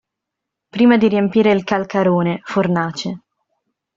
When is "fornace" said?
2.43-3.21